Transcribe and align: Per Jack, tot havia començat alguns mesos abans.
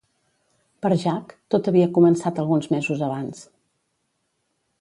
Per 0.85 0.89
Jack, 1.03 1.35
tot 1.55 1.69
havia 1.71 1.91
començat 1.99 2.41
alguns 2.45 2.73
mesos 2.75 3.07
abans. 3.11 3.47